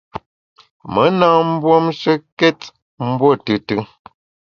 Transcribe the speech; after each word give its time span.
Me 0.91 1.03
na 1.19 1.27
mbuomshekét 1.47 2.59
mbuo 3.07 3.29
tùtù. 3.45 3.77